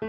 [0.00, 0.08] Hey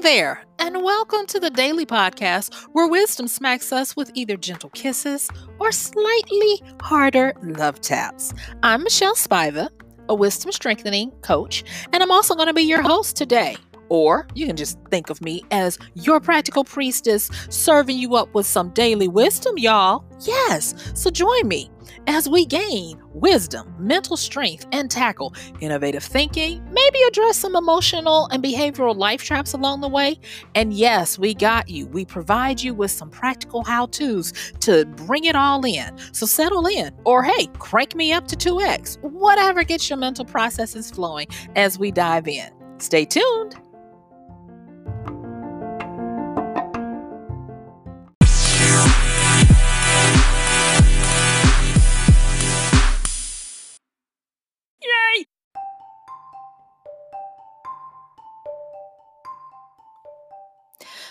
[0.00, 5.30] there, and welcome to the Daily Podcast where wisdom smacks us with either gentle kisses
[5.60, 8.34] or slightly harder love taps.
[8.64, 9.68] I'm Michelle Spiva,
[10.08, 13.56] a wisdom strengthening coach, and I'm also going to be your host today.
[13.88, 18.46] Or you can just think of me as your practical priestess serving you up with
[18.46, 20.04] some daily wisdom, y'all.
[20.22, 21.70] Yes, so join me
[22.06, 28.42] as we gain wisdom, mental strength, and tackle innovative thinking, maybe address some emotional and
[28.42, 30.18] behavioral life traps along the way.
[30.54, 31.86] And yes, we got you.
[31.86, 35.96] We provide you with some practical how to's to bring it all in.
[36.12, 40.90] So settle in, or hey, crank me up to 2x, whatever gets your mental processes
[40.90, 42.50] flowing as we dive in.
[42.78, 43.56] Stay tuned.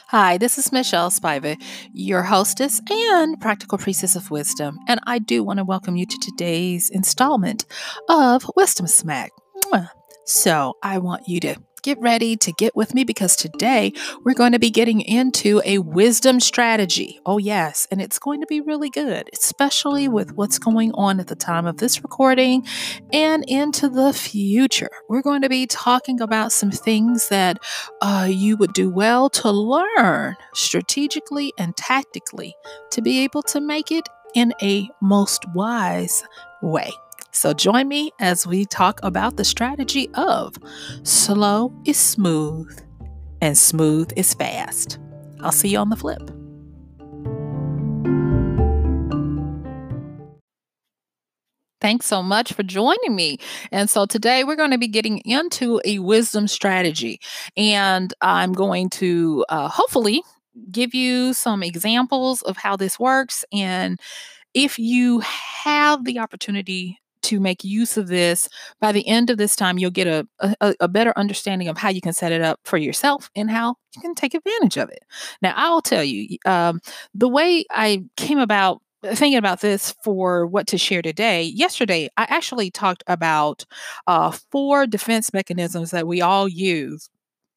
[0.10, 1.60] Hi, this is Michelle Spivey,
[1.92, 6.18] your hostess and practical priestess of wisdom, and I do want to welcome you to
[6.22, 7.66] today's installment
[8.08, 9.32] of Wisdom Smack.
[10.28, 14.54] So, I want you to get ready to get with me because today we're going
[14.54, 17.20] to be getting into a wisdom strategy.
[17.28, 21.28] Oh, yes, and it's going to be really good, especially with what's going on at
[21.28, 22.66] the time of this recording
[23.14, 24.90] and into the future.
[25.10, 27.60] We're going to be talking about some things that
[28.02, 32.56] uh, you would do well to learn strategically and tactically
[32.94, 36.24] to be able to make it in a most wise
[36.64, 36.92] way.
[37.36, 40.56] So join me as we talk about the strategy of
[41.04, 42.82] slow is smooth
[43.42, 45.00] and smooth is fast.
[45.42, 46.22] I'll see you on the flip.
[51.82, 53.38] Thanks so much for joining me.
[53.70, 57.20] And so today we're going to be getting into a wisdom strategy.
[57.58, 60.24] And I'm going to uh, hopefully
[60.72, 63.44] give you some examples of how this works.
[63.52, 64.00] And
[64.54, 68.50] if you have the opportunity to make use of this,
[68.80, 71.90] by the end of this time, you'll get a, a, a, better understanding of how
[71.90, 75.04] you can set it up for yourself and how you can take advantage of it.
[75.42, 76.82] Now, I'll tell you, um,
[77.14, 82.26] the way I came about thinking about this for what to share today, yesterday, I
[82.30, 83.66] actually talked about
[84.08, 87.10] uh, four defense mechanisms that we all use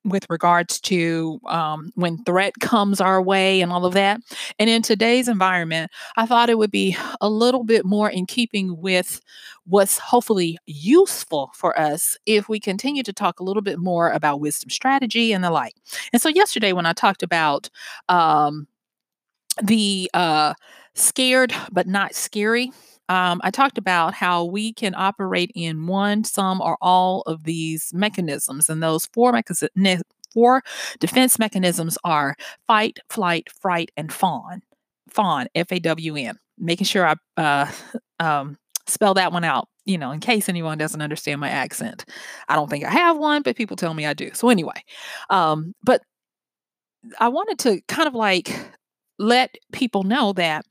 [0.08, 4.20] with regards to um, when threat comes our way and all of that.
[4.58, 8.80] And in today's environment, I thought it would be a little bit more in keeping
[8.80, 9.20] with
[9.64, 14.40] what's hopefully useful for us if we continue to talk a little bit more about
[14.40, 15.74] wisdom strategy and the like.
[16.12, 17.68] And so, yesterday, when I talked about
[18.08, 18.66] um,
[19.62, 20.54] the uh,
[20.94, 22.72] scared but not scary
[23.08, 27.92] um, I talked about how we can operate in one, some, or all of these
[27.94, 28.68] mechanisms.
[28.68, 30.02] And those four, mechanisms,
[30.32, 30.62] four
[31.00, 32.36] defense mechanisms are
[32.66, 34.62] fight, flight, fright, and fawn.
[35.08, 36.38] Fawn, F A W N.
[36.58, 37.70] Making sure I uh,
[38.20, 42.04] um, spell that one out, you know, in case anyone doesn't understand my accent.
[42.48, 44.30] I don't think I have one, but people tell me I do.
[44.34, 44.82] So, anyway,
[45.30, 46.02] um, but
[47.18, 48.54] I wanted to kind of like
[49.18, 50.64] let people know that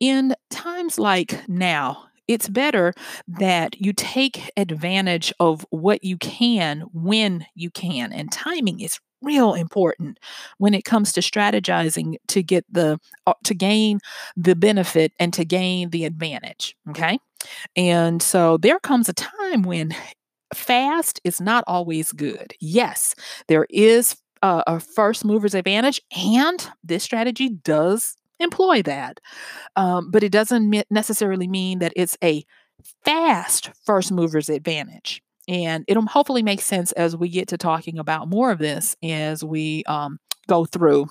[0.00, 2.92] in times like now, it's better
[3.26, 8.12] that you take advantage of what you can when you can.
[8.12, 10.18] And timing is real important
[10.58, 13.98] when it comes to strategizing to get the uh, to gain
[14.36, 17.18] the benefit and to gain the advantage okay
[17.74, 19.94] and so there comes a time when
[20.54, 23.14] fast is not always good yes
[23.48, 29.20] there is uh, a first mover's advantage and this strategy does employ that.
[29.76, 32.44] Um, but it doesn't necessarily mean that it's a
[33.04, 35.22] fast first mover's advantage.
[35.48, 39.42] And it'll hopefully make sense as we get to talking about more of this as
[39.42, 41.06] we um, go through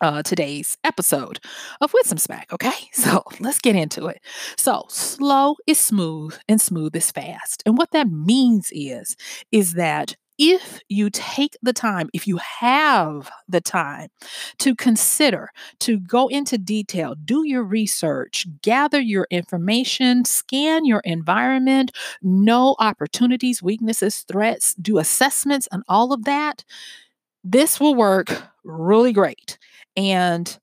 [0.00, 1.38] uh, today's episode
[1.80, 2.52] of Wisdom Smack.
[2.52, 4.20] Okay, so let's get into it.
[4.56, 7.62] So, slow is smooth and smooth is fast.
[7.66, 9.16] And what that means is,
[9.50, 14.08] is that if you take the time, if you have the time
[14.58, 15.50] to consider,
[15.80, 21.92] to go into detail, do your research, gather your information, scan your environment,
[22.22, 26.64] know opportunities, weaknesses, threats, do assessments, and all of that,
[27.44, 29.58] this will work really great.
[29.96, 30.58] And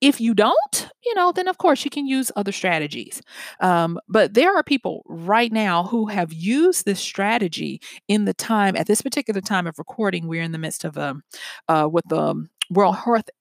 [0.00, 3.22] if you don't, you know, then of course you can use other strategies.
[3.60, 8.76] Um, but there are people right now who have used this strategy in the time,
[8.76, 11.22] at this particular time of recording, we're in the midst of um,
[11.68, 12.96] uh, what the World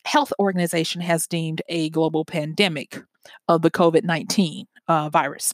[0.06, 3.02] Health Organization has deemed a global pandemic
[3.48, 4.68] of the COVID 19.
[4.88, 5.54] uh, virus.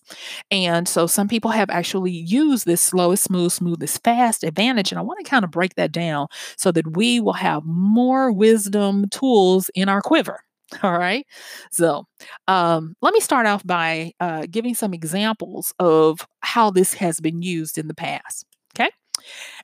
[0.50, 4.92] And so some people have actually used this slow smooth, smooth is fast advantage.
[4.92, 6.28] And I want to kind of break that down
[6.58, 10.44] so that we will have more wisdom tools in our quiver.
[10.84, 11.26] All right.
[11.72, 12.06] So
[12.48, 17.42] um, let me start off by uh, giving some examples of how this has been
[17.42, 18.46] used in the past.
[18.76, 18.90] Okay.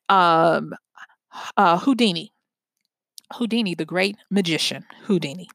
[0.09, 0.73] Um,
[1.55, 2.33] uh, Houdini.
[3.33, 5.49] Houdini, the great magician, Houdini.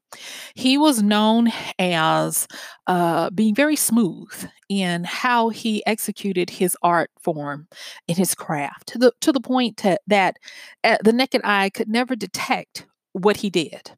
[0.54, 2.46] He was known as
[2.87, 7.69] uh, being very smooth in how he executed his art form
[8.08, 10.37] in his craft to the to the point to, that
[10.84, 13.93] uh, the naked eye could never detect what he did.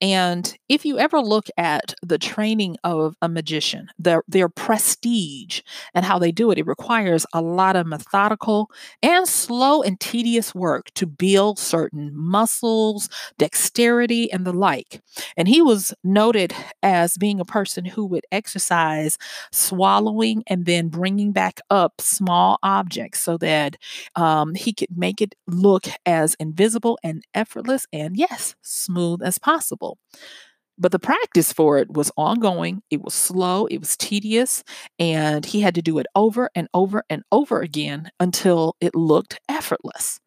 [0.00, 5.60] And if you ever look at the training of a magician, their, their prestige
[5.94, 8.70] and how they do it, it requires a lot of methodical
[9.02, 13.08] and slow and tedious work to build certain muscles,
[13.38, 15.00] dexterity, and the like.
[15.36, 19.18] And he was noted as being a person who would exercise
[19.52, 23.76] swallowing and then bringing back up small objects so that
[24.16, 29.49] um, he could make it look as invisible and effortless and, yes, smooth as possible
[29.50, 29.98] possible.
[30.78, 34.64] But the practice for it was ongoing, it was slow, it was tedious,
[34.98, 39.38] and he had to do it over and over and over again until it looked
[39.46, 40.20] effortless.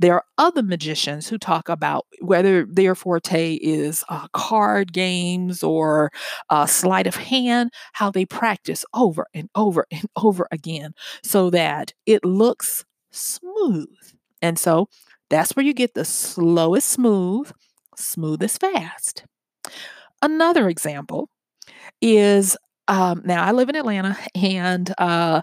[0.00, 6.10] There are other magicians who talk about whether their forte is uh, card games or
[6.48, 10.92] uh, sleight of hand, how they practice over and over and over again
[11.22, 13.86] so that it looks smooth.
[14.42, 14.88] And so
[15.28, 17.52] that's where you get the slowest smooth
[17.96, 19.24] smooth as fast.
[20.22, 21.28] Another example
[22.00, 22.56] is
[22.88, 25.42] um, now I live in Atlanta and uh,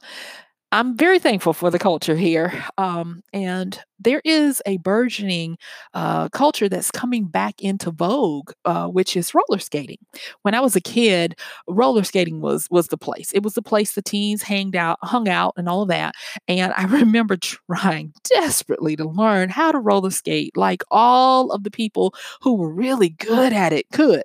[0.73, 2.51] I'm very thankful for the culture here.
[2.77, 5.57] Um, and there is a burgeoning
[5.93, 9.97] uh, culture that's coming back into vogue, uh, which is roller skating.
[10.41, 13.31] When I was a kid, roller skating was was the place.
[13.31, 16.15] It was the place the teens hanged out, hung out, and all of that.
[16.49, 21.71] And I remember trying desperately to learn how to roller skate, like all of the
[21.71, 24.23] people who were really good at it could.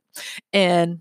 [0.53, 1.01] And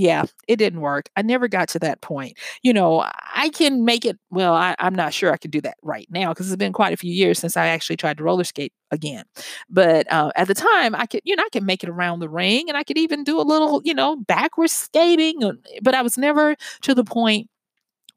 [0.00, 1.10] yeah, it didn't work.
[1.14, 2.38] I never got to that point.
[2.62, 3.04] You know,
[3.34, 4.18] I can make it.
[4.30, 6.94] Well, I, am not sure I can do that right now because it's been quite
[6.94, 9.24] a few years since I actually tried to roller skate again.
[9.68, 12.30] But uh, at the time, I could, you know, I could make it around the
[12.30, 15.40] ring and I could even do a little, you know, backwards skating.
[15.82, 17.50] But I was never to the point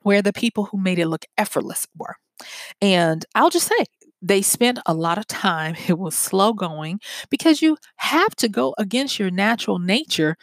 [0.04, 2.16] where the people who made it look effortless were.
[2.82, 3.86] And I'll just say,
[4.22, 5.76] they spent a lot of time.
[5.90, 10.38] It was slow going because you have to go against your natural nature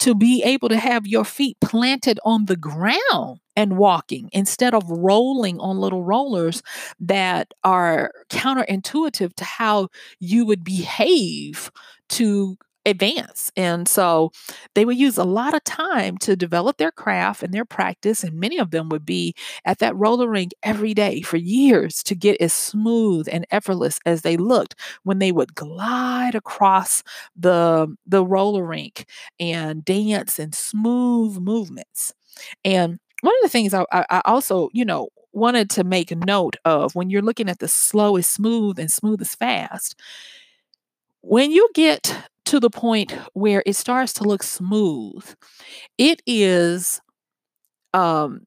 [0.00, 4.88] to be able to have your feet planted on the ground and walking instead of
[4.90, 6.62] rolling on little rollers
[7.00, 9.88] that are counterintuitive to how
[10.20, 11.70] you would behave
[12.10, 13.52] to advance.
[13.56, 14.32] And so
[14.74, 18.24] they would use a lot of time to develop their craft and their practice.
[18.24, 19.34] And many of them would be
[19.64, 24.22] at that roller rink every day for years to get as smooth and effortless as
[24.22, 27.02] they looked when they would glide across
[27.36, 29.06] the, the roller rink
[29.40, 32.14] and dance in smooth movements.
[32.64, 36.94] And one of the things I, I also, you know, wanted to make note of
[36.94, 39.94] when you're looking at the slow is smooth and smooth is fast,
[41.22, 42.16] when you get
[42.46, 45.24] to the point where it starts to look smooth.
[45.98, 47.00] It is
[47.92, 48.42] um,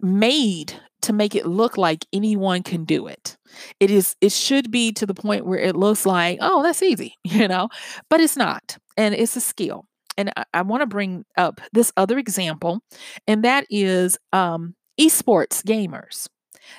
[0.00, 3.36] made to make it look like anyone can do it.
[3.80, 7.14] It is it should be to the point where it looks like, oh, that's easy,
[7.24, 7.68] you know,
[8.08, 8.76] but it's not.
[8.96, 9.86] And it's a skill.
[10.18, 12.80] And I, I want to bring up this other example,
[13.26, 16.28] and that is um, esports gamers.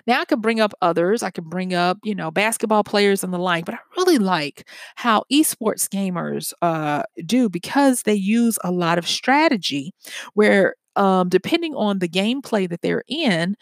[0.07, 1.23] Now I could bring up others.
[1.23, 4.67] I could bring up, you know, basketball players and the like, but I really like
[4.95, 9.93] how esports gamers uh, do because they use a lot of strategy
[10.33, 13.55] where um, depending on the gameplay that they're in,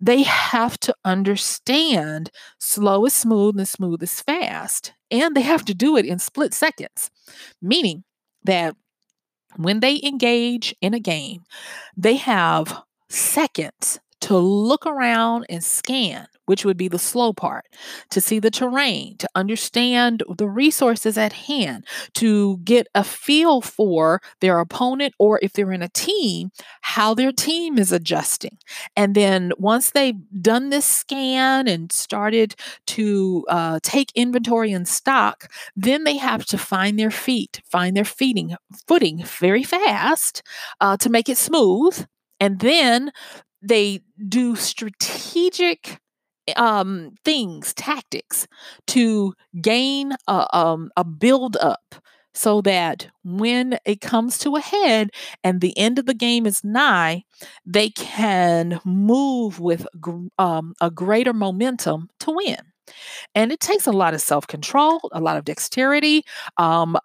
[0.00, 4.92] they have to understand slow is smooth and smooth is fast.
[5.10, 7.10] And they have to do it in split seconds,
[7.62, 8.04] meaning
[8.44, 8.74] that
[9.56, 11.44] when they engage in a game,
[11.96, 17.66] they have seconds to look around and scan, which would be the slow part,
[18.08, 24.22] to see the terrain, to understand the resources at hand, to get a feel for
[24.40, 26.50] their opponent or if they're in a team,
[26.80, 28.56] how their team is adjusting.
[28.96, 32.54] And then once they've done this scan and started
[32.86, 38.06] to uh, take inventory and stock, then they have to find their feet, find their
[38.06, 38.56] feeding,
[38.88, 40.42] footing very fast
[40.80, 42.06] uh, to make it smooth.
[42.40, 43.12] And then
[43.64, 45.98] they do strategic
[46.56, 48.46] um, things, tactics
[48.88, 51.94] to gain a, um, a build up
[52.34, 55.10] so that when it comes to a head
[55.44, 57.22] and the end of the game is nigh,
[57.64, 59.86] they can move with
[60.38, 62.58] um, a greater momentum to win.
[63.34, 66.22] And it takes a lot of self control, a lot of dexterity.
[66.58, 66.98] Um,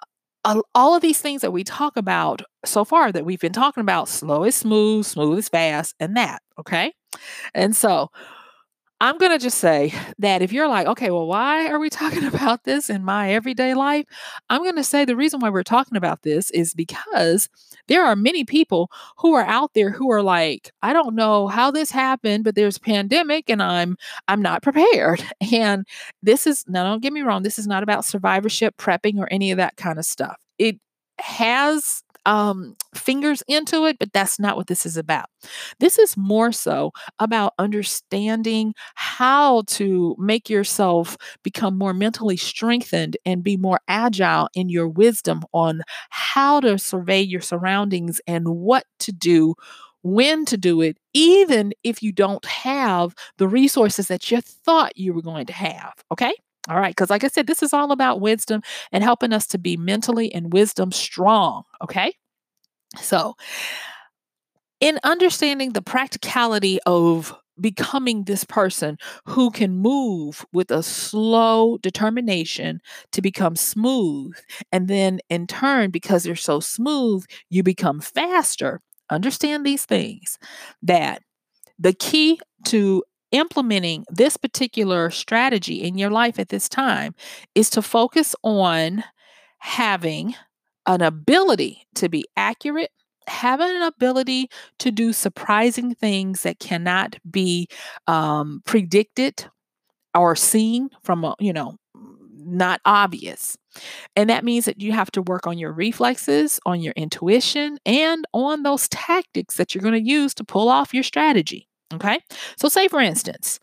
[0.73, 4.07] all of these things that we talk about so far that we've been talking about
[4.07, 6.41] slow is smooth, smooth is fast, and that.
[6.59, 6.93] Okay.
[7.53, 8.09] And so
[9.01, 12.25] I'm going to just say that if you're like, okay, well, why are we talking
[12.33, 14.05] about this in my everyday life?
[14.49, 17.47] I'm going to say the reason why we're talking about this is because
[17.87, 21.71] there are many people who are out there who are like, I don't know how
[21.71, 23.95] this happened, but there's pandemic and I'm
[24.27, 25.23] I'm not prepared.
[25.51, 25.85] And
[26.21, 29.51] this is now don't get me wrong, this is not about survivorship, prepping or any
[29.51, 30.37] of that kind of stuff.
[30.57, 30.77] It
[31.19, 35.25] has um, fingers into it, but that's not what this is about.
[35.79, 43.43] This is more so about understanding how to make yourself become more mentally strengthened and
[43.43, 49.11] be more agile in your wisdom on how to survey your surroundings and what to
[49.11, 49.55] do
[50.01, 55.13] when to do it, even if you don't have the resources that you thought you
[55.13, 55.93] were going to have.
[56.11, 56.33] Okay.
[56.69, 56.91] All right.
[56.95, 58.61] Because, like I said, this is all about wisdom
[58.91, 61.63] and helping us to be mentally and wisdom strong.
[61.83, 62.13] Okay.
[63.01, 63.35] So,
[64.79, 72.79] in understanding the practicality of becoming this person who can move with a slow determination
[73.11, 74.33] to become smooth.
[74.71, 78.79] And then, in turn, because you're so smooth, you become faster.
[79.09, 80.39] Understand these things
[80.83, 81.21] that
[81.79, 87.13] the key to implementing this particular strategy in your life at this time
[87.55, 89.03] is to focus on
[89.59, 90.35] having
[90.85, 92.91] an ability to be accurate,
[93.27, 97.67] having an ability to do surprising things that cannot be
[98.07, 99.45] um, predicted
[100.15, 101.77] or seen from a, you know,
[102.35, 103.57] not obvious.
[104.15, 108.25] And that means that you have to work on your reflexes, on your intuition, and
[108.33, 111.68] on those tactics that you're going to use to pull off your strategy.
[111.93, 112.19] Okay.
[112.57, 113.59] So, say for instance,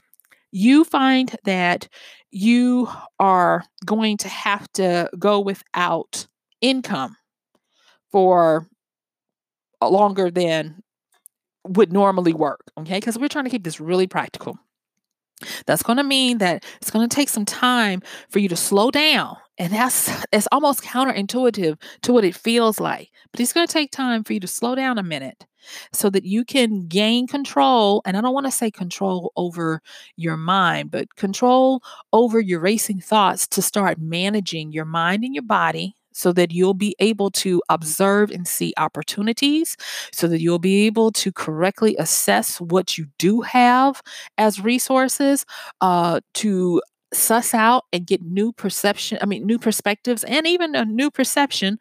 [0.53, 1.89] you find that
[2.31, 6.27] you are going to have to go without
[6.61, 7.17] income
[8.11, 8.67] for
[9.83, 10.83] longer than
[11.67, 12.63] would normally work.
[12.79, 12.99] Okay.
[12.99, 14.59] Because we're trying to keep this really practical.
[15.67, 18.91] That's going to mean that it's going to take some time for you to slow
[18.91, 19.37] down.
[19.59, 23.11] And that's it's almost counterintuitive to what it feels like.
[23.33, 25.47] But it's going to take time for you to slow down a minute
[25.93, 28.03] so that you can gain control.
[28.05, 29.81] And I don't want to say control over
[30.17, 31.83] your mind, but control
[32.13, 36.73] over your racing thoughts to start managing your mind and your body so that you'll
[36.75, 39.77] be able to observe and see opportunities,
[40.13, 44.01] so that you'll be able to correctly assess what you do have
[44.39, 45.45] as resources,
[45.83, 46.81] uh, to
[47.17, 51.79] suss out and get new perception, I mean, new perspectives, and even a new perception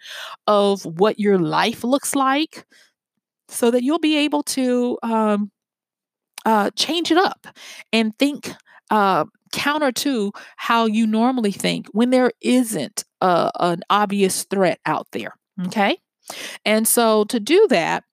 [0.48, 2.66] of what your life looks like,
[3.48, 5.52] so that you'll be able to um,
[6.46, 7.48] uh, change it up
[7.94, 8.52] and think
[8.90, 15.08] uh, counter to how you normally think when there isn't a, an obvious threat out
[15.12, 15.36] there.
[15.68, 15.98] Okay.
[16.66, 18.04] And so to do that,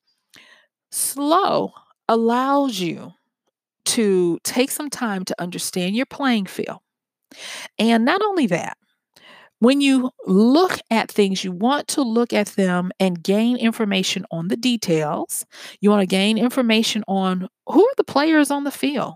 [0.91, 1.73] slow
[2.09, 3.13] allows you
[3.85, 6.82] to take some time to understand your playing field.
[7.79, 8.77] And not only that,
[9.63, 14.49] when you look at things, you want to look at them and gain information on
[14.49, 15.47] the details.
[15.81, 19.15] You want to gain information on who are the players on the field.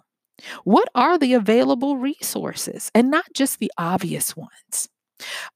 [0.63, 4.89] What are the available resources and not just the obvious ones?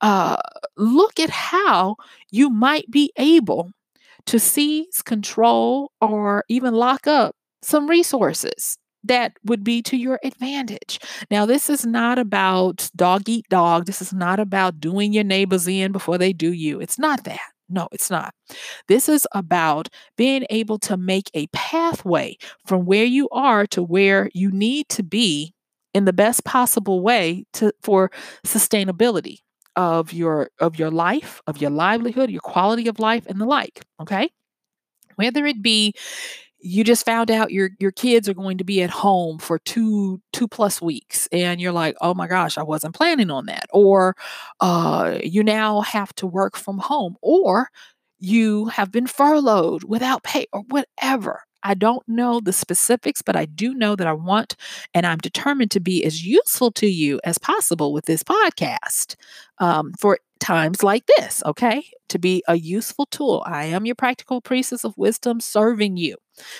[0.00, 0.38] Uh,
[0.76, 1.94] look at how
[2.32, 3.70] you might be able
[4.26, 10.98] to seize, control, or even lock up some resources that would be to your advantage.
[11.30, 13.86] Now, this is not about dog eat dog.
[13.86, 16.80] This is not about doing your neighbors in before they do you.
[16.80, 17.40] It's not that.
[17.68, 18.34] No, it's not.
[18.88, 24.28] This is about being able to make a pathway from where you are to where
[24.34, 25.54] you need to be
[25.94, 28.10] in the best possible way to for
[28.44, 29.38] sustainability
[29.76, 33.82] of your of your life, of your livelihood, your quality of life and the like,
[34.00, 34.30] okay?
[35.14, 35.94] Whether it be
[36.62, 40.20] you just found out your your kids are going to be at home for two
[40.32, 44.14] two plus weeks and you're like oh my gosh i wasn't planning on that or
[44.60, 47.68] uh, you now have to work from home or
[48.20, 51.42] you have been furloughed without pay or whatever.
[51.62, 54.56] I don't know the specifics, but I do know that I want
[54.94, 59.16] and I'm determined to be as useful to you as possible with this podcast
[59.58, 61.84] um, for times like this, okay?
[62.08, 63.42] To be a useful tool.
[63.46, 66.16] I am your practical priestess of wisdom serving you.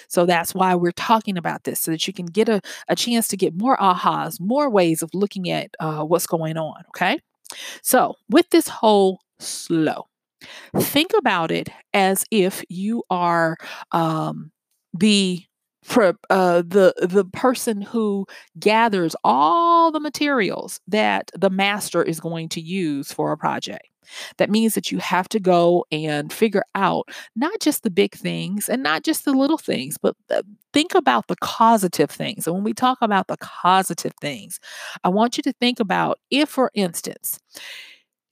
[0.08, 3.28] So that's why we're talking about this, so that you can get a, a chance
[3.28, 7.18] to get more ahas, more ways of looking at uh, what's going on, okay?
[7.82, 10.06] So, with this whole slow,
[10.76, 13.56] Think about it as if you are
[13.92, 14.52] um,
[14.94, 15.42] the
[16.30, 18.26] uh, the the person who
[18.58, 23.86] gathers all the materials that the master is going to use for a project.
[24.38, 28.68] That means that you have to go and figure out not just the big things
[28.68, 30.16] and not just the little things, but
[30.72, 32.46] think about the causative things.
[32.46, 34.58] And when we talk about the causative things,
[35.04, 37.38] I want you to think about if, for instance,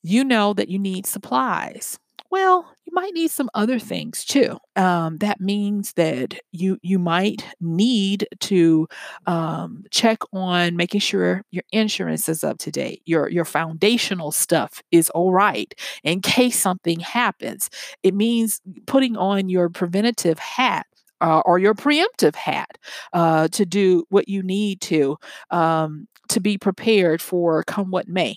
[0.02, 1.98] you know that you need supplies
[2.30, 4.58] well, might need some other things too.
[4.74, 8.88] Um, that means that you you might need to
[9.26, 13.02] um, check on making sure your insurance is up to date.
[13.04, 17.70] Your your foundational stuff is all right in case something happens.
[18.02, 20.86] It means putting on your preventative hat
[21.20, 22.78] uh, or your preemptive hat
[23.12, 25.16] uh, to do what you need to
[25.50, 28.34] um, to be prepared for come what may.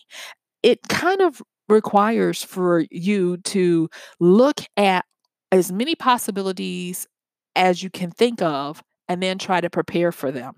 [0.61, 1.41] It kind of
[1.71, 5.05] requires for you to look at
[5.51, 7.07] as many possibilities
[7.55, 10.55] as you can think of and then try to prepare for them.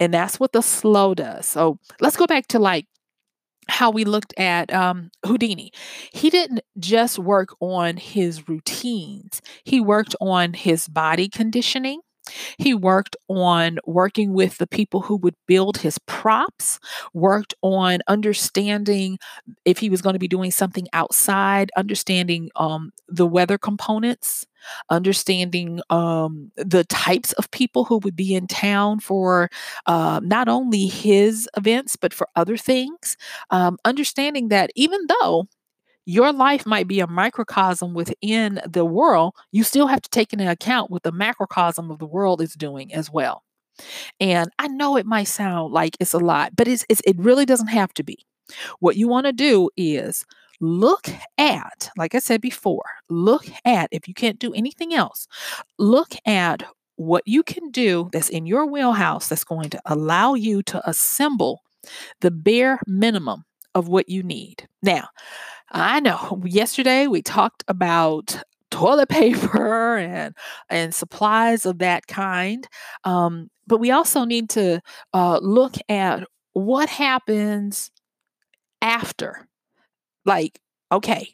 [0.00, 1.46] And that's what the slow does.
[1.46, 2.86] So let's go back to like
[3.68, 5.70] how we looked at um, Houdini.
[6.12, 12.00] He didn't just work on his routines, he worked on his body conditioning.
[12.58, 16.78] He worked on working with the people who would build his props,
[17.12, 19.18] worked on understanding
[19.64, 24.46] if he was going to be doing something outside, understanding um, the weather components,
[24.90, 29.50] understanding um, the types of people who would be in town for
[29.86, 33.16] uh, not only his events, but for other things.
[33.50, 35.48] Um, understanding that even though
[36.06, 40.50] your life might be a microcosm within the world, you still have to take into
[40.50, 43.42] account what the macrocosm of the world is doing as well.
[44.20, 47.46] And I know it might sound like it's a lot, but it's, it's it really
[47.46, 48.24] doesn't have to be.
[48.80, 50.24] What you want to do is
[50.60, 51.08] look
[51.38, 55.26] at, like I said before, look at, if you can't do anything else,
[55.78, 56.62] look at
[56.96, 61.62] what you can do that's in your wheelhouse that's going to allow you to assemble
[62.20, 63.44] the bare minimum
[63.74, 64.68] of what you need.
[64.82, 65.08] Now,
[65.74, 70.34] I know yesterday we talked about toilet paper and
[70.70, 72.66] and supplies of that kind,
[73.04, 74.80] um, but we also need to
[75.12, 77.90] uh, look at what happens
[78.82, 79.46] after.
[80.26, 80.60] Like,
[80.92, 81.30] okay,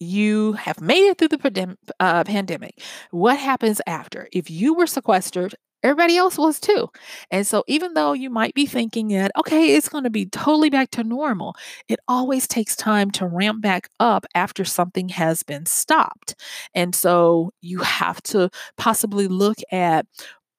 [0.00, 2.82] you have made it through the pandem- uh, pandemic.
[3.12, 4.28] What happens after?
[4.32, 6.88] If you were sequestered everybody else was too.
[7.30, 10.70] And so, even though you might be thinking that, okay, it's going to be totally
[10.70, 11.56] back to normal,
[11.88, 16.34] it always takes time to ramp back up after something has been stopped.
[16.74, 20.06] And so, you have to possibly look at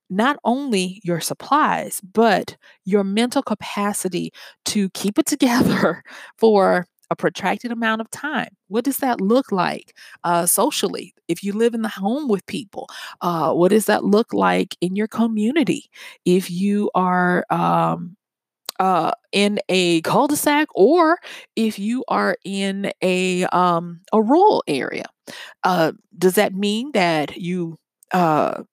[0.10, 4.32] not only your supplies, but your mental capacity
[4.66, 6.04] to keep it together
[6.38, 8.50] for a protracted amount of time.
[8.70, 11.14] What does that look like uh, socially?
[11.30, 12.90] If you live in the home with people,
[13.22, 15.92] uh, what does that look like in your community?
[16.26, 18.18] If you are um,
[18.80, 21.18] uh, in a cul-de-sac or
[21.56, 25.06] if you are in a um, a rural area,
[25.64, 27.78] uh, does that mean that you
[28.14, 28.64] uh,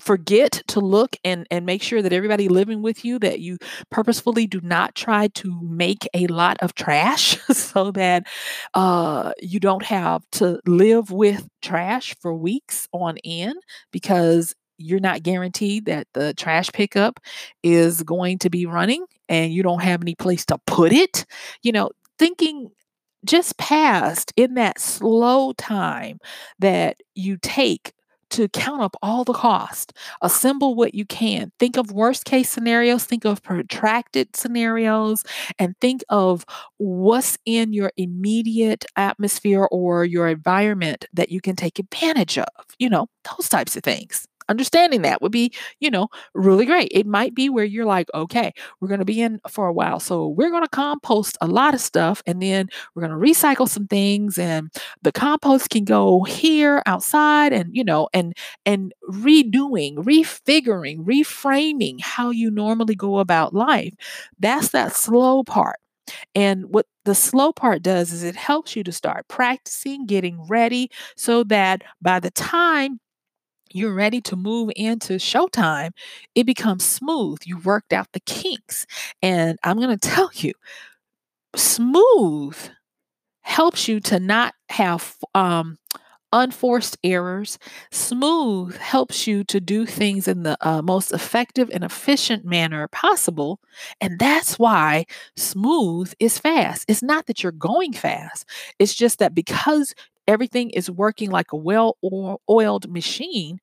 [0.00, 3.58] forget to look and and make sure that everybody living with you that you
[3.90, 8.26] purposefully do not try to make a lot of trash so that
[8.74, 13.56] uh, you don't have to live with trash for weeks on end
[13.92, 17.20] because you're not guaranteed that the trash pickup
[17.62, 21.26] is going to be running and you don't have any place to put it.
[21.62, 22.70] You know thinking
[23.24, 26.18] just past in that slow time
[26.58, 27.92] that you take
[28.30, 31.52] to count up all the cost, assemble what you can.
[31.58, 35.24] Think of worst case scenarios, think of protracted scenarios,
[35.58, 36.44] and think of
[36.78, 42.46] what's in your immediate atmosphere or your environment that you can take advantage of,
[42.78, 46.88] you know, those types of things understanding that would be, you know, really great.
[46.92, 50.00] It might be where you're like, okay, we're going to be in for a while.
[50.00, 53.68] So we're going to compost a lot of stuff and then we're going to recycle
[53.68, 54.70] some things and
[55.02, 58.34] the compost can go here outside and, you know, and,
[58.66, 63.94] and redoing, refiguring, reframing how you normally go about life.
[64.38, 65.76] That's that slow part.
[66.34, 70.90] And what the slow part does is it helps you to start practicing, getting ready
[71.16, 73.00] so that by the time
[73.72, 75.90] you're ready to move into showtime,
[76.34, 77.38] it becomes smooth.
[77.44, 78.86] You worked out the kinks.
[79.22, 80.52] And I'm going to tell you,
[81.56, 82.56] smooth
[83.42, 85.78] helps you to not have um,
[86.32, 87.58] unforced errors.
[87.92, 93.60] Smooth helps you to do things in the uh, most effective and efficient manner possible.
[94.00, 95.06] And that's why
[95.36, 96.86] smooth is fast.
[96.88, 98.46] It's not that you're going fast,
[98.78, 99.94] it's just that because
[100.30, 101.98] everything is working like a well
[102.48, 103.60] oiled machine,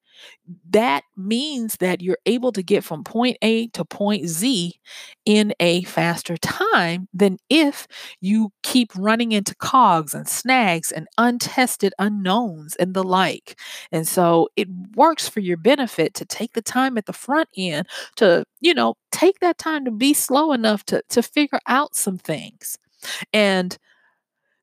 [0.70, 4.80] that means that you're able to get from point A to point Z
[5.26, 7.88] in a faster time than if
[8.22, 13.60] you keep running into cogs and snags and untested unknowns and the like.
[13.92, 17.88] And so it works for your benefit to take the time at the front end
[18.18, 22.18] to, you know, take that time to be slow enough to, to figure out some
[22.18, 22.78] things.
[23.34, 23.78] And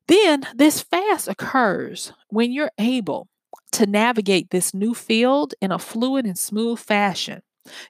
[0.07, 3.27] then this fast occurs when you're able
[3.73, 7.41] to navigate this new field in a fluid and smooth fashion.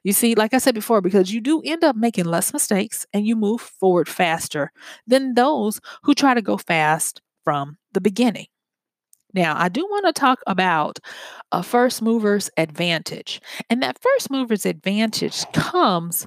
[0.02, 3.26] You see, like I said before, because you do end up making less mistakes and
[3.26, 4.72] you move forward faster
[5.06, 8.46] than those who try to go fast from the beginning.
[9.34, 10.98] Now, I do want to talk about
[11.52, 13.40] a first mover's advantage.
[13.68, 16.26] And that first mover's advantage comes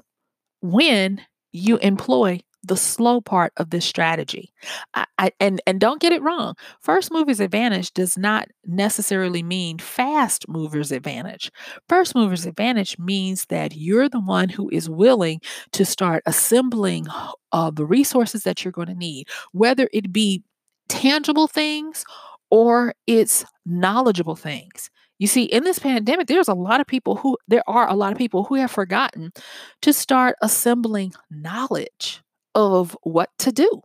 [0.61, 1.21] when
[1.51, 4.53] you employ the slow part of this strategy.
[4.93, 6.55] I, I, and and don't get it wrong.
[6.79, 11.51] First movers advantage does not necessarily mean fast movers advantage.
[11.89, 15.41] First movers advantage means that you're the one who is willing
[15.73, 17.07] to start assembling
[17.51, 20.43] uh, the resources that you're going to need, whether it be
[20.87, 22.05] tangible things
[22.51, 24.89] or it's knowledgeable things.
[25.17, 28.13] You see, in this pandemic, there's a lot of people who, there are a lot
[28.13, 29.33] of people who have forgotten
[29.81, 32.21] to start assembling knowledge
[32.55, 33.81] of what to do,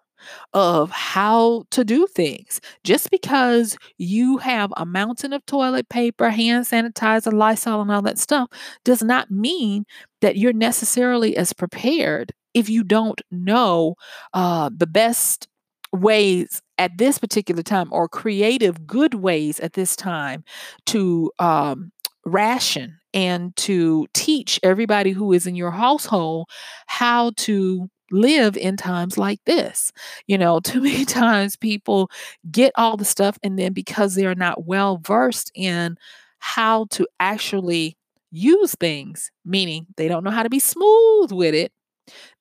[0.52, 2.60] of how to do things.
[2.84, 8.18] Just because you have a mountain of toilet paper, hand sanitizer, Lysol, and all that
[8.18, 8.48] stuff
[8.84, 9.84] does not mean
[10.20, 13.96] that you're necessarily as prepared if you don't know
[14.32, 15.48] uh, the best
[15.92, 20.44] ways at this particular time or creative good ways at this time
[20.86, 21.92] to um,
[22.24, 26.48] ration and to teach everybody who is in your household
[26.86, 29.92] how to live in times like this.
[30.26, 32.10] You know, too many times people
[32.50, 35.96] get all the stuff, and then because they are not well versed in
[36.38, 37.96] how to actually
[38.30, 41.72] use things, meaning they don't know how to be smooth with it,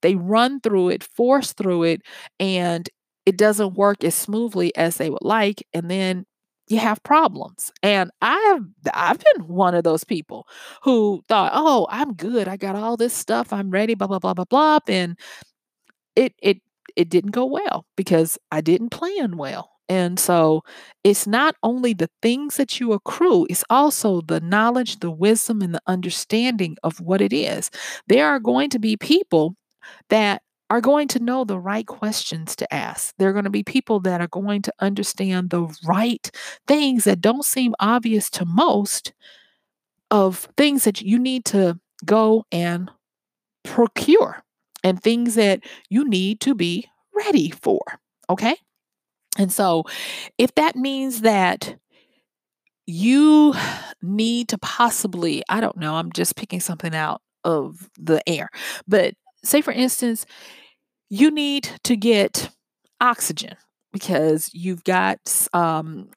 [0.02, 2.02] they run through it, force through it,
[2.40, 2.88] and
[3.26, 5.62] it doesn't work as smoothly as they would like.
[5.72, 6.26] And then
[6.68, 7.70] you have problems.
[7.82, 10.46] And I have I've been one of those people
[10.82, 12.48] who thought, "Oh, I'm good.
[12.48, 13.52] I got all this stuff.
[13.52, 15.18] I'm ready, blah blah blah blah blah." And
[16.16, 16.58] it it
[16.96, 19.70] it didn't go well because I didn't plan well.
[19.88, 20.62] And so
[21.02, 25.74] it's not only the things that you accrue, it's also the knowledge, the wisdom, and
[25.74, 27.70] the understanding of what it is.
[28.08, 29.56] There are going to be people
[30.08, 33.14] that are going to know the right questions to ask.
[33.18, 36.30] There are going to be people that are going to understand the right
[36.66, 39.12] things that don't seem obvious to most
[40.10, 42.90] of things that you need to go and
[43.64, 44.43] procure
[44.84, 47.80] and things that you need to be ready for.
[48.30, 48.56] Okay.
[49.38, 49.84] And so,
[50.38, 51.76] if that means that
[52.86, 53.54] you
[54.02, 58.48] need to possibly, I don't know, I'm just picking something out of the air,
[58.86, 60.26] but say for instance,
[61.10, 62.50] you need to get
[63.00, 63.56] oxygen
[63.92, 66.08] because you've got um,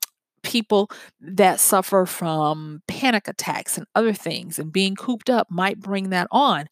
[0.44, 0.90] people
[1.22, 6.28] that suffer from panic attacks and other things, and being cooped up might bring that
[6.32, 6.68] on.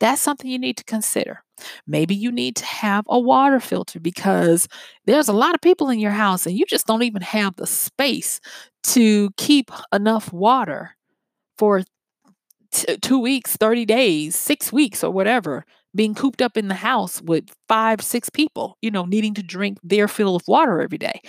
[0.00, 1.42] That's something you need to consider.
[1.86, 4.68] Maybe you need to have a water filter because
[5.06, 7.66] there's a lot of people in your house and you just don't even have the
[7.66, 8.40] space
[8.84, 10.96] to keep enough water
[11.58, 11.82] for
[12.72, 17.22] t- two weeks, 30 days, six weeks, or whatever, being cooped up in the house
[17.22, 21.20] with five, six people, you know, needing to drink their fill of water every day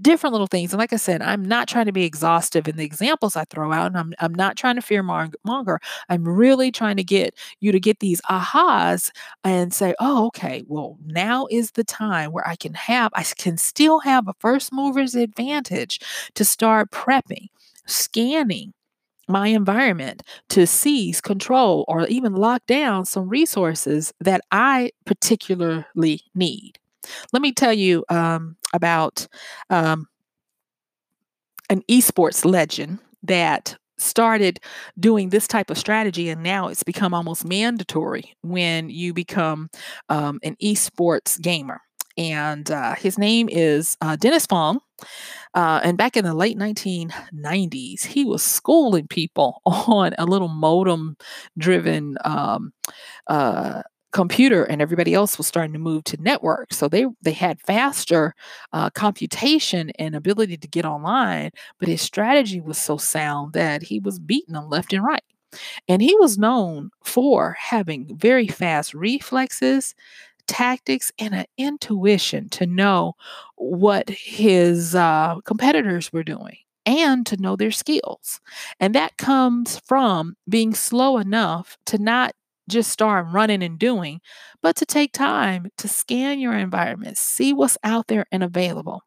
[0.00, 0.72] different little things.
[0.72, 3.72] And like I said, I'm not trying to be exhaustive in the examples I throw
[3.72, 5.80] out, and I'm, I'm not trying to fear monger.
[6.08, 9.10] I'm really trying to get you to get these ahas
[9.44, 13.56] and say, oh, okay, well, now is the time where I can have, I can
[13.58, 16.00] still have a first mover's advantage
[16.34, 17.48] to start prepping,
[17.86, 18.72] scanning,
[19.28, 26.78] my environment to seize, control, or even lock down some resources that I particularly need.
[27.32, 29.26] Let me tell you um, about
[29.70, 30.06] um,
[31.70, 34.60] an esports legend that started
[34.98, 39.70] doing this type of strategy and now it's become almost mandatory when you become
[40.08, 41.80] um, an esports gamer.
[42.18, 44.80] And uh, his name is uh, dennis fong.
[45.54, 51.16] Uh, and back in the late 1990s he was schooling people on a little modem
[51.58, 52.72] driven um,
[53.26, 53.82] uh,
[54.16, 58.34] computer and everybody else was starting to move to network so they they had faster
[58.72, 64.00] uh, computation and ability to get online but his strategy was so sound that he
[64.00, 65.22] was beating them left and right
[65.86, 69.94] and he was known for having very fast reflexes
[70.46, 73.12] tactics and an intuition to know
[73.56, 78.40] what his uh, competitors were doing and to know their skills.
[78.78, 82.32] And that comes from being slow enough to not
[82.68, 84.20] just start running and doing,
[84.62, 89.02] but to take time to scan your environment, see what's out there and available.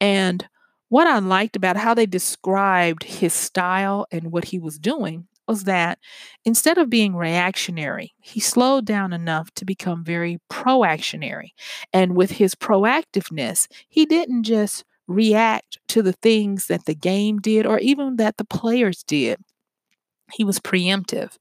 [0.00, 0.48] And
[0.88, 5.64] what I liked about how they described his style and what he was doing was
[5.64, 5.98] that
[6.44, 11.54] instead of being reactionary, he slowed down enough to become very proactionary.
[11.92, 17.66] And with his proactiveness, he didn't just react to the things that the game did
[17.66, 19.40] or even that the players did.
[20.32, 21.36] He was preemptive.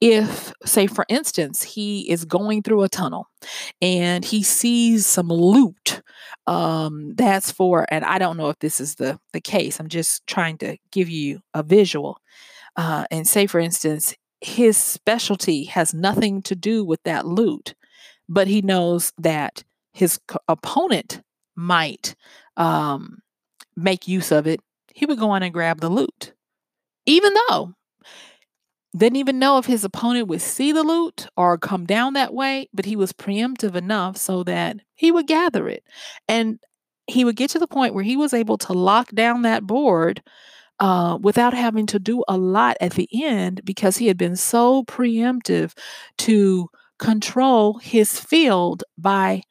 [0.00, 3.28] If, say, for instance, he is going through a tunnel
[3.80, 6.02] and he sees some loot,
[6.46, 10.26] um, that's for, and I don't know if this is the, the case, I'm just
[10.26, 12.18] trying to give you a visual.
[12.76, 17.74] Uh, and say, for instance, his specialty has nothing to do with that loot,
[18.28, 21.22] but he knows that his co- opponent
[21.56, 22.14] might
[22.58, 23.18] um,
[23.76, 24.60] make use of it,
[24.94, 26.34] he would go on and grab the loot.
[27.06, 27.74] Even though
[28.96, 32.68] didn't even know if his opponent would see the loot or come down that way,
[32.72, 35.84] but he was preemptive enough so that he would gather it.
[36.28, 36.58] And
[37.06, 40.22] he would get to the point where he was able to lock down that board
[40.80, 44.84] uh, without having to do a lot at the end because he had been so
[44.84, 45.72] preemptive
[46.18, 49.42] to control his field by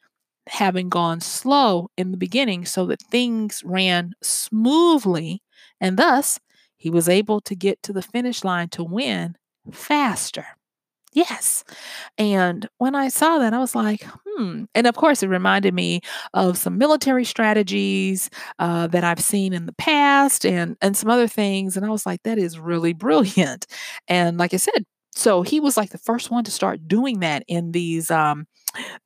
[0.48, 5.42] having gone slow in the beginning so that things ran smoothly
[5.80, 6.38] and thus
[6.76, 9.36] he was able to get to the finish line to win
[9.72, 10.46] faster.
[11.12, 11.64] Yes.
[12.18, 14.64] And when I saw that, I was like, hmm.
[14.74, 16.02] And of course, it reminded me
[16.34, 21.26] of some military strategies uh, that I've seen in the past and, and some other
[21.26, 21.74] things.
[21.74, 23.66] And I was like, that is really brilliant.
[24.08, 24.84] And like I said,
[25.14, 28.46] so he was like the first one to start doing that in these um,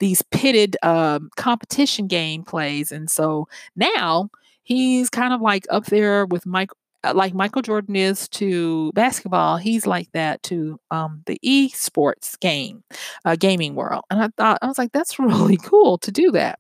[0.00, 2.90] these pitted uh, competition game plays.
[2.90, 4.30] And so now
[4.64, 6.70] he's kind of like up there with Mike
[7.14, 12.82] like Michael Jordan is to basketball, he's like that to um, the esports game,
[13.24, 14.04] uh, gaming world.
[14.10, 16.58] And I thought, I was like, that's really cool to do that.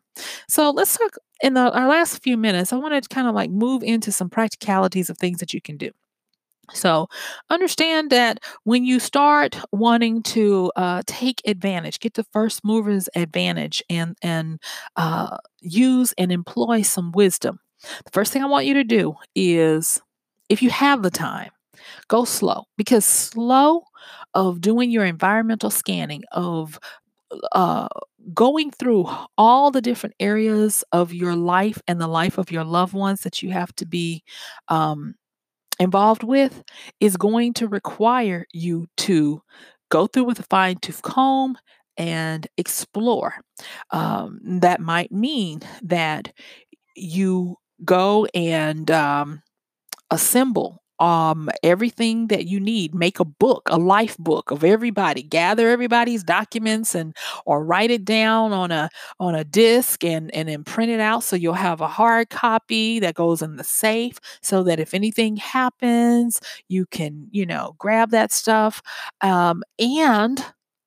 [0.48, 2.72] So let's talk in the, our last few minutes.
[2.72, 5.76] I want to kind of like move into some practicalities of things that you can
[5.76, 5.90] do.
[6.72, 7.08] So,
[7.48, 13.82] understand that when you start wanting to uh, take advantage, get the first mover's advantage,
[13.90, 14.60] and and
[14.96, 17.58] uh, use and employ some wisdom.
[18.04, 20.00] The first thing I want you to do is
[20.50, 21.52] if you have the time,
[22.08, 23.84] go slow because slow
[24.34, 26.78] of doing your environmental scanning, of
[27.52, 27.88] uh,
[28.34, 29.08] going through
[29.38, 33.42] all the different areas of your life and the life of your loved ones that
[33.42, 34.22] you have to be
[34.68, 35.14] um,
[35.80, 36.62] involved with
[37.00, 39.42] is going to require you to
[39.90, 41.56] go through with a fine tooth comb
[41.96, 43.34] and explore.
[43.90, 46.32] Um, that might mean that
[46.96, 49.42] you go and um,
[50.10, 55.70] assemble um everything that you need make a book a life book of everybody gather
[55.70, 60.62] everybody's documents and or write it down on a on a disc and and then
[60.62, 64.62] print it out so you'll have a hard copy that goes in the safe so
[64.62, 68.82] that if anything happens you can you know grab that stuff.
[69.22, 70.44] Um and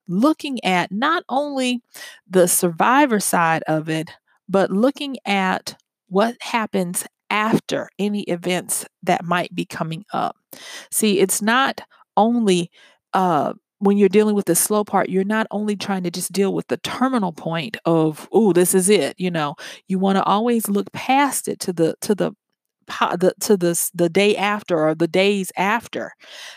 [0.07, 1.81] looking at not only
[2.29, 4.11] the survivor side of it
[4.49, 5.75] but looking at
[6.09, 10.37] what happens after any events that might be coming up.
[10.91, 11.81] See, it's not
[12.17, 12.71] only
[13.13, 16.53] uh, when you're dealing with the slow part, you're not only trying to just deal
[16.53, 19.15] with the terminal point of, oh, this is it.
[19.19, 19.55] You know,
[19.87, 22.33] you want to always look past it to the to the
[22.87, 26.11] the, to this the day after or the days after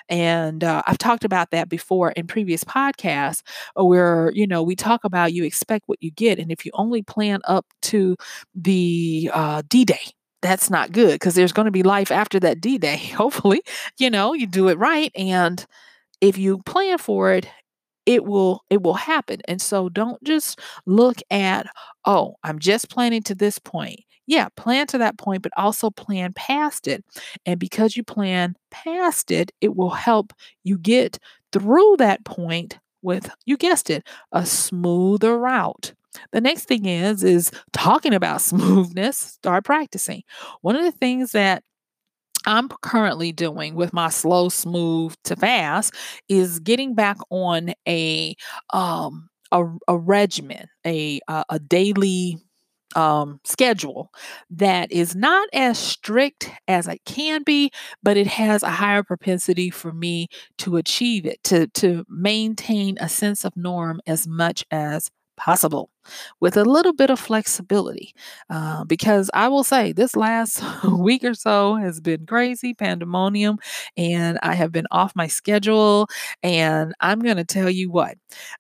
[0.08, 3.42] and uh, i've talked about that before in previous podcasts
[3.78, 6.72] uh, where you know we talk about you expect what you get and if you
[6.74, 8.16] only plan up to
[8.54, 10.00] the uh, d-day
[10.46, 12.96] that's not good because there's going to be life after that D Day.
[13.16, 13.62] Hopefully,
[13.98, 15.12] you know, you do it right.
[15.16, 15.64] And
[16.20, 17.48] if you plan for it,
[18.06, 21.66] it will it will happen and so don't just look at
[22.04, 26.32] oh i'm just planning to this point yeah plan to that point but also plan
[26.35, 27.04] past it
[27.44, 30.32] and because you plan past it it will help
[30.64, 31.18] you get
[31.52, 35.92] through that point with you guessed it a smoother route
[36.33, 40.22] the next thing is is talking about smoothness, start practicing.
[40.62, 41.62] One of the things that
[42.46, 45.94] I'm currently doing with my slow, smooth to fast
[46.29, 48.37] is getting back on a
[48.72, 52.38] um a, a regimen, a a, a daily
[52.94, 54.11] um, schedule
[54.50, 57.70] that is not as strict as it can be,
[58.02, 63.09] but it has a higher propensity for me to achieve it, to to maintain a
[63.09, 65.90] sense of norm as much as possible
[66.40, 68.14] with a little bit of flexibility.
[68.51, 73.59] Uh, because I will say, this last week or so has been crazy pandemonium,
[73.96, 76.09] and I have been off my schedule.
[76.42, 78.16] And I'm going to tell you what.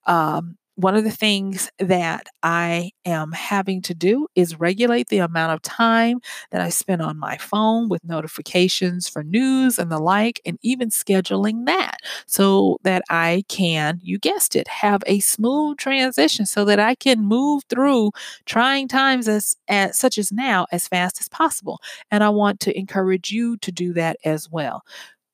[0.06, 5.52] Um, one of the things that I am having to do is regulate the amount
[5.52, 10.40] of time that I spend on my phone with notifications for news and the like,
[10.44, 16.46] and even scheduling that so that I can, you guessed it, have a smooth transition
[16.46, 18.12] so that I can move through
[18.44, 21.80] trying times as, as such as now as fast as possible.
[22.10, 24.82] And I want to encourage you to do that as well.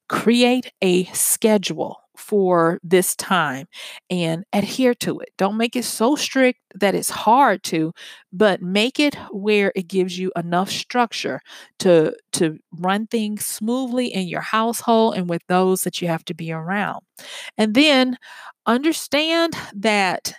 [0.08, 3.66] Create a schedule for this time
[4.10, 5.30] and adhere to it.
[5.38, 7.92] Don't make it so strict that it's hard to,
[8.32, 11.40] but make it where it gives you enough structure
[11.80, 16.34] to to run things smoothly in your household and with those that you have to
[16.34, 17.00] be around.
[17.58, 18.16] And then
[18.66, 20.34] understand that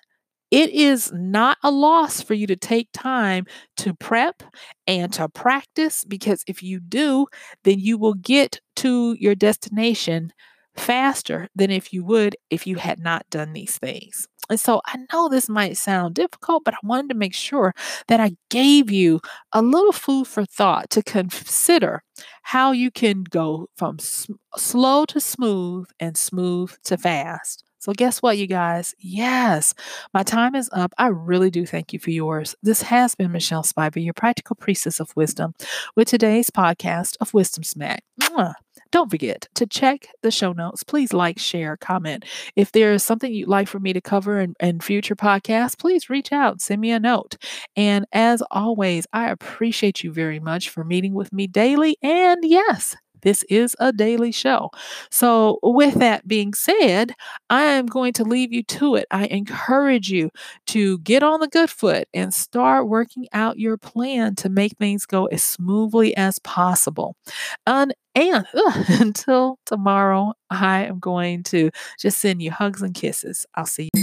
[0.51, 3.45] it is not a loss for you to take time
[3.77, 4.43] to prep
[4.87, 7.25] and to practice because if you do,
[7.63, 10.31] then you will get to your destination
[10.75, 14.27] faster than if you would if you had not done these things.
[14.49, 17.73] And so I know this might sound difficult, but I wanted to make sure
[18.07, 19.21] that I gave you
[19.53, 22.03] a little food for thought to consider
[22.41, 27.63] how you can go from sm- slow to smooth and smooth to fast.
[27.79, 28.95] So, guess what, you guys?
[28.97, 29.73] Yes,
[30.13, 30.93] my time is up.
[30.97, 32.55] I really do thank you for yours.
[32.63, 35.53] This has been Michelle Spiva, your practical priestess of wisdom,
[35.95, 38.03] with today's podcast of Wisdom Smack.
[38.21, 38.53] Mwah.
[38.93, 40.83] Don't forget to check the show notes.
[40.83, 42.25] Please like, share, comment.
[42.55, 46.11] If there is something you'd like for me to cover in, in future podcasts, please
[46.11, 47.35] reach out, send me a note.
[47.75, 51.97] And as always, I appreciate you very much for meeting with me daily.
[52.03, 54.69] And yes, this is a daily show.
[55.11, 57.13] So, with that being said,
[57.49, 59.05] I am going to leave you to it.
[59.11, 60.29] I encourage you
[60.67, 65.05] to get on the good foot and start working out your plan to make things
[65.05, 67.15] go as smoothly as possible.
[67.65, 68.45] And, and
[68.89, 73.45] until tomorrow, I am going to just send you hugs and kisses.
[73.55, 74.02] I'll see you.